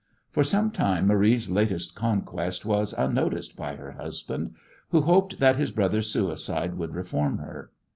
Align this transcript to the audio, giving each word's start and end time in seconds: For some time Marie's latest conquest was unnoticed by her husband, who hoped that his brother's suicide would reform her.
For 0.31 0.43
some 0.43 0.71
time 0.71 1.05
Marie's 1.05 1.47
latest 1.51 1.93
conquest 1.93 2.65
was 2.65 2.91
unnoticed 2.93 3.55
by 3.55 3.75
her 3.75 3.91
husband, 3.91 4.55
who 4.89 5.01
hoped 5.01 5.37
that 5.39 5.57
his 5.57 5.69
brother's 5.69 6.09
suicide 6.09 6.73
would 6.73 6.95
reform 6.95 7.37
her. 7.37 7.69